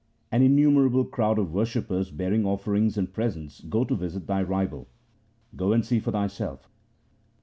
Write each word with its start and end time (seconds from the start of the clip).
An 0.31 0.41
innumerable 0.41 1.05
crowd 1.05 1.37
of 1.37 1.53
worshippers 1.53 2.09
bearing 2.09 2.43
offer 2.43 2.73
ings 2.75 2.97
and 2.97 3.13
presents 3.13 3.59
go 3.61 3.83
to 3.85 3.93
visit 3.93 4.25
thy 4.25 4.41
rival. 4.41 4.87
Go 5.55 5.73
and 5.73 5.85
see 5.85 5.99
for 5.99 6.09
thyself. 6.09 6.67